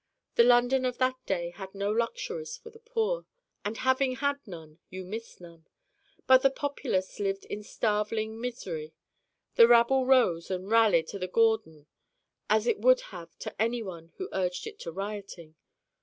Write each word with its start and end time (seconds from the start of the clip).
The 0.33 0.43
London 0.43 0.83
of 0.83 0.97
that 0.97 1.23
day 1.27 1.51
had 1.51 1.75
no 1.75 1.91
luxuries 1.91 2.57
for 2.57 2.71
the 2.71 2.79
poor. 2.79 3.27
And 3.63 3.77
having 3.77 4.15
had 4.15 4.39
none 4.47 4.79
you 4.89 5.03
missed 5.03 5.39
none. 5.39 5.67
But 6.25 6.41
the 6.41 6.49
populace 6.49 7.19
lived 7.19 7.45
in 7.45 7.61
starveling 7.61 8.41
misery. 8.41 8.95
The 9.57 9.67
rabble 9.67 10.07
rose 10.07 10.49
and 10.49 10.71
rallied 10.71 11.05
to 11.09 11.19
the 11.19 11.27
Gordon 11.27 11.85
as 12.49 12.65
it 12.65 12.79
would 12.79 13.01
have 13.13 13.37
to 13.41 13.53
anyone 13.61 14.11
who 14.17 14.27
urged 14.33 14.65
it 14.65 14.79
to 14.79 14.91
rioting. 14.91 15.53